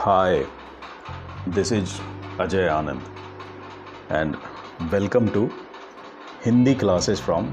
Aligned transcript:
Hi, 0.00 0.46
this 1.46 1.70
is 1.72 2.00
Ajay 2.38 2.68
Anand, 2.68 3.00
and 4.10 4.36
welcome 4.92 5.28
to 5.28 5.42
Hindi 6.44 6.74
classes 6.74 7.20
from 7.20 7.48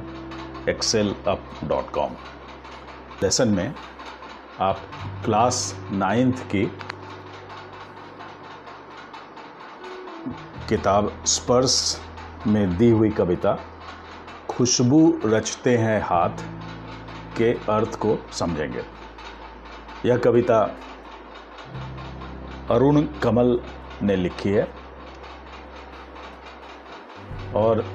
excelup.com 0.69 2.09
lesson 3.23 3.47
में 3.47 3.75
आप 4.59 4.79
class 5.25 5.75
ninth 5.91 6.47
की 6.47 6.63
किताब 10.69 11.23
स्पर्श 11.25 12.01
में 12.47 12.77
दी 12.77 12.89
हुई 12.89 13.09
कविता 13.09 13.59
खुशबू 14.49 15.21
रचते 15.25 15.77
हैं 15.77 16.01
हाथ 16.01 16.49
के 17.37 17.53
अर्थ 17.53 17.95
को 17.95 18.19
समझेंगे। 18.31 18.85
यह 20.05 20.17
कविता 20.17 20.75
अरुण 22.71 23.01
कमल 23.23 23.59
ने 24.01 24.15
लिखी 24.15 24.49
है। 24.49 24.67
और 27.55 27.85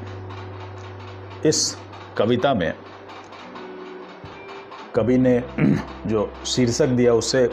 इस 1.46 1.78
कविता 2.18 2.54
में 2.54 2.74
कवि 4.94 5.18
ने 5.18 5.42
जो 6.06 6.32
शीर्षक 6.46 6.86
दिया 6.86 7.14
उससे 7.14 7.48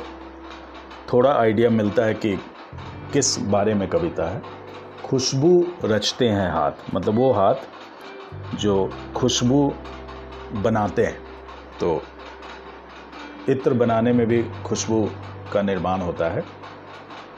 थोड़ा 1.14 1.32
आइडिया 1.34 1.70
मिलता 1.70 2.04
है 2.04 2.14
कि 2.14 2.36
किस 3.14 3.40
बारे 3.40 3.74
में 3.74 3.88
कविता 3.88 4.30
है। 4.30 4.42
खुशबू 5.06 5.68
रचते 5.84 6.30
हैं 6.30 6.52
हाथ 6.52 6.72
मतलब 6.96 7.16
वो 7.16 7.32
हाथ 7.32 7.56
जो 8.56 8.90
खुशबू 9.16 9.74
बनाते 10.52 11.06
हैं। 11.06 11.20
तो 11.80 12.02
इत्र 13.50 13.74
बनाने 13.74 14.14
में 14.14 14.28
भी 14.28 14.44
खुशबू 14.66 15.10
का 15.54 15.62
निर्माण 15.62 16.00
होता 16.00 16.30
है। 16.30 16.59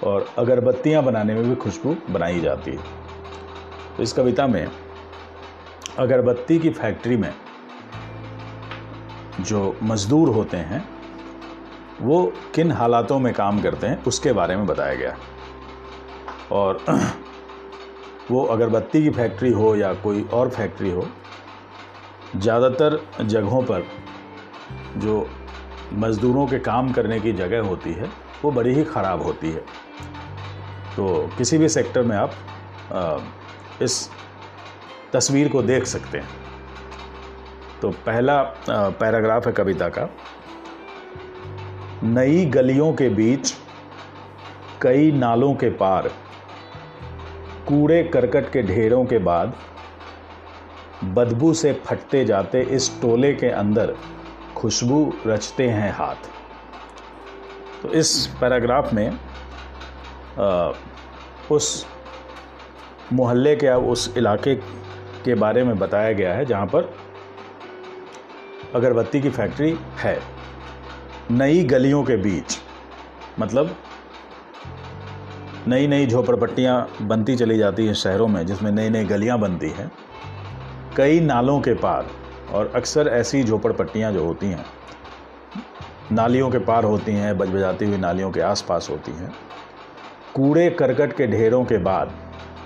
और 0.04 0.28
अगरबत्तियाँ 0.38 1.04
बनाने 1.04 1.34
में 1.34 1.44
भी 1.50 1.56
खुशबू 1.56 1.96
बनाई 2.10 2.40
जाती 2.42 2.72
है। 2.72 2.84
तो 3.98 4.04
इस 4.04 4.14
कविता 4.14 4.48
में 4.48 4.68
अगरबत्ती 5.98 6.60
की 6.60 6.70
फैक्ट्री 6.70 7.18
में 7.18 7.34
जो 9.40 9.76
मज़दूर 9.84 10.30
होते 10.30 10.58
हैं, 10.58 10.84
वो 12.02 12.34
किन 12.56 12.72
हालातों 12.72 13.20
में 13.20 13.34
काम 13.34 13.62
करते 13.62 13.88
हैं, 13.88 14.04
उसके 14.04 14.34
बारे 14.34 14.56
में 14.56 14.66
बताया 14.66 14.96
गया। 14.96 15.18
और 16.52 16.84
वो 18.32 18.44
अगरबत्ती 18.46 19.02
की 19.04 19.10
फैक्ट्री 19.10 19.52
हो 19.52 19.76
या 19.76 19.94
कोई 19.94 20.24
और 20.34 20.50
फैक्ट्री 20.50 20.92
हो, 20.92 21.08
ज़्यादातर 22.36 23.00
जगहों 23.22 23.62
पर 23.64 23.86
जो 24.98 25.28
मज़दूरों 25.94 26.48
के 26.48 26.60
काम 26.60 26.92
करने 26.92 27.20
की 27.20 27.34
जगह 27.34 27.62
होती 27.62 27.94
है 27.94 28.10
वो 28.44 28.52
बड़ी 28.52 28.74
ही 28.74 28.84
ख़राब 28.84 29.22
होती 29.22 29.52
है। 29.52 29.64
तो 30.96 31.30
किसी 31.38 31.58
भी 31.58 31.70
सेक्टर 31.70 32.04
में 32.04 32.16
आप 32.18 32.32
इस 33.82 34.10
तस्वीर 35.14 35.50
को 35.50 35.62
देख 35.64 35.86
सकते 35.86 36.18
हैं। 36.18 36.30
तो 37.82 37.90
पहला 38.06 38.42
पैराग्राफ 38.70 39.48
है 39.48 39.54
कविता 39.54 39.90
का। 39.90 40.10
नई 42.04 42.46
गलियों 42.46 42.92
के 42.94 43.10
बीच 43.10 43.54
कई 44.82 45.12
नालों 45.12 45.54
के 45.56 45.70
पार, 45.72 46.08
कूड़े 47.68 48.04
करकट 48.04 48.52
के 48.54 48.62
ढेरों 48.64 49.04
के 49.06 49.18
बाद, 49.20 49.54
बदबू 51.06 51.54
से 51.54 51.74
फटते 51.86 52.24
जाते 52.26 52.62
इस 52.72 52.92
टोले 53.02 53.34
के 53.34 53.50
अंदर 53.50 53.96
खुशबू 54.56 55.14
रचते 55.28 55.68
हैं 55.70 55.92
हाथ। 55.94 56.30
तो 57.82 57.90
इस 57.90 58.28
पैराग्राफ 58.42 58.94
में 58.94 59.08
आ, 60.40 60.72
उस 61.52 61.86
मोहल्ले 63.14 63.56
के 63.56 63.74
उस 63.92 64.14
इलाके 64.18 64.56
के 65.26 65.36
बारे 65.36 65.64
में 65.64 65.78
बताया 65.80 66.12
गया 66.14 66.34
है 66.34 66.46
जहाँ 66.46 66.66
पर 66.66 66.94
अगरबत्ती 68.76 69.22
की 69.22 69.30
फैक्ट्री 69.30 69.78
है। 70.00 70.18
नई 71.32 71.64
गलियों 71.64 72.04
के 72.04 72.18
बीच 72.18 72.58
मतलब 73.40 73.76
नई 75.68 75.88
नई 75.88 76.08
झोपड़पट्टियाँ 76.08 76.88
बनती 77.02 77.36
चली 77.36 77.58
जाती 77.58 77.86
हैं 77.86 77.94
शहरों 77.94 78.28
में 78.28 78.46
जिसमें 78.46 78.72
नई 78.72 78.90
नई 78.90 79.06
गलियाँ 79.06 79.40
बनती 79.40 79.70
हैं। 79.70 79.92
कई 80.98 81.20
नालों 81.20 81.60
के 81.62 81.74
पार 81.74 82.08
और 82.54 82.72
अक्सर 82.76 83.08
ऐसी 83.08 83.44
झोपड़पट्टियाँ 83.44 84.12
जो 84.14 84.24
होती 84.26 84.48
हैं 84.48 84.66
नालियों 86.12 86.50
के 86.50 86.60
पार 86.60 86.84
होती 86.84 87.12
हैं 87.12 87.38
बज 87.38 87.50
बजाती 87.50 87.86
हुई 87.86 87.98
नालियों 87.98 88.32
के 88.32 88.42
आसपास 88.42 88.88
होती 88.90 89.12
हैं। 89.12 89.32
कूड़े 90.36 90.70
करकट 90.70 91.14
के 91.14 91.28
ढेरों 91.28 91.64
के 91.66 91.78
बाद, 91.78 92.12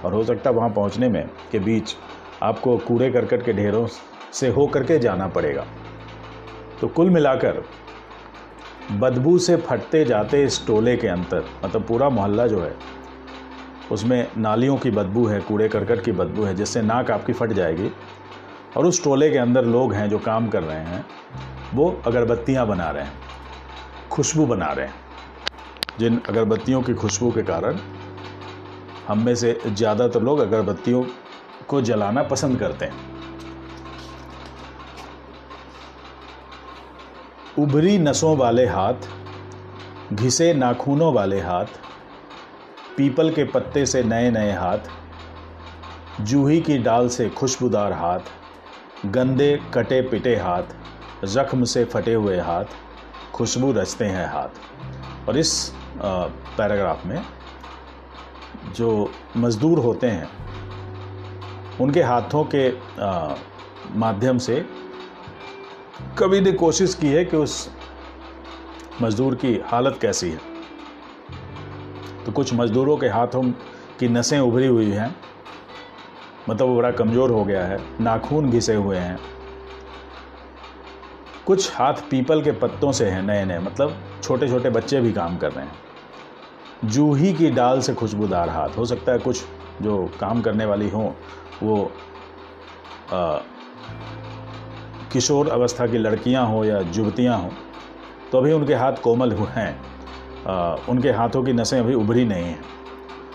और 0.06 0.14
हो 0.14 0.24
सकता 0.24 0.50
है 0.50 0.56
वहाँ 0.56 0.70
पहुँचने 0.70 1.10
में 1.10 1.28
के 1.52 1.60
बीच 1.60 1.96
आपको 2.44 2.78
कूड़े 2.78 3.10
करकट 3.12 3.44
के 3.46 3.54
ढेरों 3.54 3.86
से 4.34 4.48
हो 4.48 4.66
करके 4.68 4.98
जाना 5.00 5.28
पड़ेगा। 5.28 5.66
तो 6.82 6.88
कुल 6.88 7.10
मिलाकर, 7.10 7.64
बदबू 8.92 9.38
से 9.38 9.56
फटते 9.58 10.04
जाते 10.06 10.44
इस 10.44 10.66
टोले 10.68 10.96
के 10.98 11.08
अंतर 11.08 11.44
मतलब 11.66 11.84
पूरा 11.84 12.10
मोहल्ला 12.10 12.48
जो 12.48 12.62
है, 12.62 12.74
उसमें 13.92 14.28
नालियों 14.38 14.78
की 14.78 14.92
बदबू 14.92 15.26
है, 15.26 15.40
कूड़े 15.42 15.68
करकट 15.70 16.04
की 16.04 16.12
बदबू 16.12 16.44
है, 16.44 16.56
जिससे 16.56 16.82
नाक 16.82 17.12
आपकी 17.12 17.34
फट 17.34 17.54
जाएगी, 17.54 17.92
और 18.78 18.86
उस 18.86 19.04
टोले 19.04 19.30
के 19.32 19.38
अंदर 19.38 19.66
लोग 19.66 19.94
हैं 19.94 20.10
जो 20.10 20.20
काम 20.20 20.48
कर 20.48 20.64
रहे 20.64 20.80
हैं, 20.80 21.06
वो 21.74 21.90
अगरबत्तियाँ 22.08 22.68
बना 22.68 22.90
रहे 22.90 23.04
हैं। 23.04 23.24
खुशबू 24.12 24.46
बना 24.46 24.72
रहे 24.72 24.86
हैं। 24.86 25.04
जिन 26.00 26.22
अगरबत्तियों 26.30 26.82
की 26.82 26.94
खुशबू 26.94 27.32
के 27.32 27.44
कारण 27.44 27.80
हम 29.08 29.26
में 29.26 29.36
से 29.36 29.60
ज़्यादातर 29.68 30.22
लोग 30.22 30.40
अगरबत्तियों 30.40 31.04
को 31.68 31.82
जलाना 31.82 32.24
पसंद 32.24 32.60
करते 32.60 32.86
हैं। 32.86 33.14
उभरी 37.58 37.98
नसों 37.98 38.38
वाले 38.38 38.66
हाथ, 38.66 39.08
घिसे 40.14 40.54
नाखूनों 40.54 41.14
वाले 41.14 41.40
हाथ, 41.42 41.66
पीपल 42.98 43.32
के 43.32 43.44
पत्ते 43.44 43.86
से 43.86 44.04
नए 44.04 44.32
नए 44.32 44.52
हाथ, 44.52 44.90
जूही 46.22 46.62
की 46.62 46.78
डाल 46.78 47.10
से 47.10 47.30
खुशबूदार 47.30 47.94
हाथ, 47.94 48.20
गंदे 49.06 49.60
कटे 49.74 50.02
पिटे 50.02 50.36
हाथ, 50.36 50.76
जख्म 51.26 51.64
से 51.64 51.86
फटे 51.86 52.14
हुए 52.14 52.40
हाथ 52.40 52.66
खुशबू 53.36 53.72
रचते 53.72 54.06
हैं 54.06 54.28
हाथ। 54.28 55.28
और 55.30 55.38
इस 55.38 55.52
पैराग्राफ 55.98 57.06
में 57.06 57.22
जो 58.76 58.90
मज़दूर 59.38 59.80
होते 59.80 60.08
हैं, 60.08 60.30
उनके 61.82 62.04
हाथों 62.04 62.44
के 62.56 62.70
माध्यम 64.00 64.38
से 64.38 64.66
कवि 66.18 66.40
ने 66.42 66.52
कोशिश 66.54 66.94
की 66.96 67.08
है 67.08 67.24
कि 67.26 67.38
उस 67.38 67.70
मज़दूर 69.02 69.36
की 69.36 69.54
हालत 69.66 69.98
कैसी 70.02 70.30
है। 70.30 70.40
तो 72.26 72.32
कुछ 72.32 72.54
मज़दूरों 72.54 72.98
के 72.98 73.08
हाथों 73.10 73.44
की 74.00 74.08
नसें 74.10 74.40
उभरी 74.40 74.68
हुई 74.68 74.92
हैं 74.92 75.16
मतलब 76.50 76.68
वो 76.68 76.76
बड़ा 76.76 76.92
कमज़ोर 76.94 77.32
हो 77.32 77.44
गया 77.46 77.66
है, 77.66 77.80
नाखून 78.02 78.50
घिसे 78.50 78.76
हुए 78.76 78.98
हैं। 78.98 79.20
कुछ 81.46 81.72
हाथ 81.76 81.94
पीपल 82.10 82.42
के 82.42 82.52
पत्तों 82.52 82.92
से 82.92 83.06
हैं 83.06 83.22
नए 83.24 83.44
नए 83.46 83.60
मतलब 83.60 83.98
छोटे 84.24 84.48
छोटे 84.50 84.70
बच्चे 84.70 85.02
भी 85.02 85.12
काम 85.14 85.38
कर 85.38 85.52
रहे 85.52 85.66
हैं। 85.66 86.90
जूही 86.90 87.34
की 87.34 87.50
डाल 87.52 87.82
से 87.82 87.94
खुशबूदार 87.94 88.50
हाथ 88.50 88.78
हो 88.78 88.86
सकता 88.86 89.12
है 89.12 89.20
कुछ 89.20 89.44
जो 89.82 89.98
काम 90.20 90.42
करने 90.42 90.66
वाली 90.66 90.90
हों 90.90 91.10
वो 91.64 91.84
आ, 93.14 93.38
किशोर 95.14 95.50
अवस्था 95.50 95.88
की 95.88 95.98
लड़कियाँ 95.98 96.46
हों 96.48 96.64
या 96.66 96.80
युवतियाँ 96.96 97.38
हों 97.38 97.50
तो 98.32 98.38
अभी 98.38 98.52
उनके 98.54 98.74
हाथ 98.74 98.94
कोमल 99.04 99.32
हुए 99.32 99.48
हैं। 99.50 99.74
उनके 100.90 101.12
हाथों 101.12 101.44
की 101.44 101.54
नसें 101.54 101.80
अभी 101.80 101.94
उभरी 101.94 102.26
नहीं 102.26 102.46
हैं। 102.46 102.64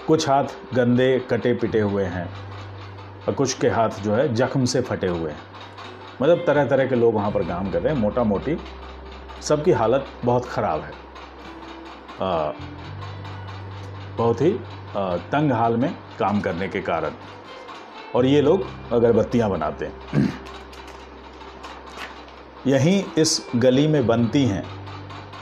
कुछ 0.06 0.28
हाथ 0.28 0.44
गंदे 0.74 1.18
कटे 1.30 1.52
पिटे 1.54 1.80
हुए 1.80 2.04
हैं 2.06 2.28
और 3.28 3.34
कुछ 3.34 3.52
के 3.52 3.68
हाथ 3.68 4.02
जो 4.02 4.14
है 4.14 4.32
जख्म 4.34 4.64
से 4.64 4.80
फटे 4.80 5.06
हुए 5.06 5.30
हैं। 5.30 5.49
मतलब 6.22 6.44
तरह 6.46 6.64
तरह 6.64 6.86
के 6.86 6.94
लोग 6.94 7.14
वहाँ 7.14 7.30
पर 7.30 7.42
काम 7.42 7.70
कर 7.70 7.82
रहे 7.82 7.94
हैं 7.94 8.00
मोटा 8.00 8.24
मोटी 8.24 8.56
सबकी 9.42 9.72
हालत 9.72 10.06
बहुत 10.24 10.44
ख़राब 10.44 10.80
है। 10.80 10.92
आ, 12.22 12.52
बहुत 14.16 14.40
ही 14.40 14.52
आ, 14.96 15.16
तंग 15.16 15.52
हाल 15.52 15.76
में 15.76 15.92
काम 16.18 16.40
करने 16.40 16.68
के 16.68 16.80
कारण। 16.80 17.12
और 18.14 18.26
ये 18.26 18.40
लोग 18.40 18.64
अगरबत्तियाँ 18.92 19.50
बनाते 19.50 19.86
हैं। 19.86 20.28
यहीं 22.66 23.02
इस 23.18 23.50
गली 23.56 23.86
में 23.86 24.06
बनती 24.06 24.44
हैं 24.44 24.64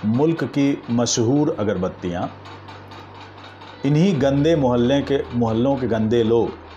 मुल्क 0.05 0.45
की 0.45 0.83
मशहूर 0.91 1.57
अगरबत्तियाँ। 1.59 2.31
इन्हीं 3.87 4.23
गंदे 4.23 4.55
मोहल्ले 4.57 5.01
के 5.03 5.19
मोहल्लों 5.35 5.77
के 5.77 5.87
गंदे 5.87 6.23
लोग 6.23 6.68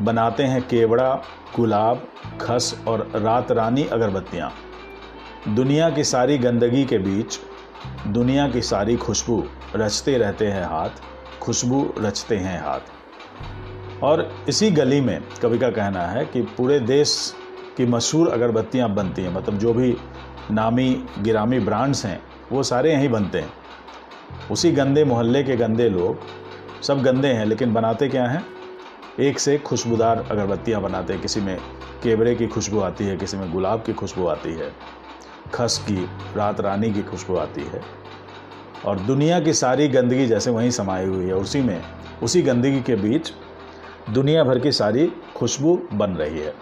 बनाते 0.00 0.42
हैं 0.42 0.62
केवड़ा, 0.62 1.22
गुलाब, 1.56 2.08
खस 2.40 2.82
और 2.88 3.12
रात 3.14 3.52
रानी 3.52 3.84
अगरबत्तियाँ। 3.84 4.52
दुनिया 5.48 5.90
की 5.90 6.04
सारी 6.04 6.38
गंदगी 6.38 6.84
के 6.84 6.98
बीच, 6.98 7.38
दुनिया 8.06 8.48
की 8.48 8.62
सारी 8.62 8.96
खुशबू 8.96 9.44
रचते 9.76 10.18
रहते 10.18 10.46
हैं 10.46 10.64
हाथ, 10.64 10.90
खुशबू 11.40 11.94
रचते 11.98 12.36
हैं 12.36 12.60
हाथ। 12.60 12.80
और 14.02 14.44
इसी 14.48 14.70
गली 14.70 15.00
में 15.00 15.20
कवि 15.42 15.58
का 15.58 15.70
कहना 15.70 16.02
है 16.02 16.26
कि 16.26 16.42
पूरे 16.42 16.80
देश 16.80 17.34
की 17.76 17.86
मशहूर 17.86 18.28
अगरबत्तियाँ 18.28 18.94
बनती 18.94 19.22
हैं। 19.22 19.34
मतलब 19.34 19.58
जो 19.58 19.74
भी 19.74 19.96
नामी, 20.50 21.04
गिरामी 21.18 21.60
ब्रांड्स 21.60 22.06
हैं, 22.06 22.22
वो 22.52 22.62
सारे 22.62 22.92
यहीं 22.92 23.08
बनते 23.08 23.38
हैं। 23.38 23.52
उसी 24.50 24.72
गंदे 24.72 25.04
मोहल्ले 25.04 25.42
के 25.42 25.56
गंदे 25.56 25.88
लोग, 25.88 26.18
सब 26.82 27.02
गंदे 27.02 27.28
हैं, 27.28 27.46
लेकिन 27.46 27.74
बनाते 27.74 28.08
क्या 28.08 28.26
हैं? 28.26 28.55
एक 29.20 29.38
से 29.38 29.58
खुशबूदार 29.58 30.28
अगरबत्तियाँ 30.30 30.82
बनाते 30.82 31.12
हैं। 31.12 31.22
किसी 31.22 31.40
में 31.40 31.58
केवड़े 32.02 32.34
की 32.34 32.46
खुशबू 32.46 32.80
आती 32.80 33.04
है 33.04 33.16
किसी 33.16 33.36
में 33.36 33.52
गुलाब 33.52 33.82
की 33.82 33.92
खुशबू 33.92 34.26
आती 34.26 34.52
है। 34.52 34.72
खस 35.54 35.84
की 35.88 36.08
रात 36.36 36.60
रानी 36.60 36.92
की 36.92 37.02
खुशबू 37.02 37.36
आती 37.36 37.60
है। 37.60 37.82
और 38.84 38.98
दुनिया 38.98 39.40
की 39.40 39.52
सारी 39.52 39.88
गंदगी 39.88 40.26
जैसे 40.26 40.50
वहीं 40.50 40.70
समाई 40.70 41.04
हुई 41.04 41.26
है 41.26 41.34
उसी 41.34 41.60
में 41.60 41.82
उसी 42.22 42.42
गंदगी 42.42 42.82
के 42.82 42.96
बीच 42.96 43.32
दुनिया 44.10 44.44
भर 44.44 44.58
की 44.58 44.72
सारी 44.72 45.12
खुशबू 45.36 45.88
बन 45.92 46.10
रही 46.10 46.38
है। 46.38 46.54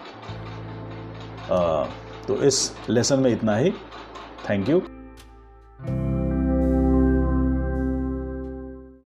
आ, 1.51 1.83
तो 2.27 2.43
इस 2.43 2.75
लेसन 2.89 3.19
में 3.19 3.31
इतना 3.31 3.55
ही। 3.55 3.71
Thank 4.49 4.69
you. 4.69 4.81